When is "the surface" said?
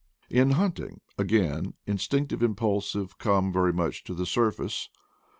4.15-4.89